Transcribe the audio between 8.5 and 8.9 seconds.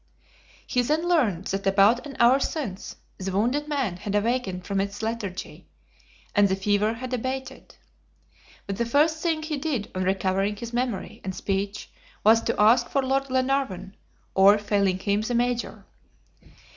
But the